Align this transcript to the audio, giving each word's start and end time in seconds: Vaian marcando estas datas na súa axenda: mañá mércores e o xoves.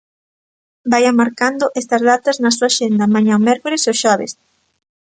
Vaian 0.91 1.15
marcando 1.21 1.65
estas 1.81 2.01
datas 2.09 2.37
na 2.43 2.51
súa 2.57 2.69
axenda: 2.71 3.11
mañá 3.15 3.35
mércores 3.47 3.81
e 3.85 3.89
o 3.93 3.99
xoves. 4.01 4.31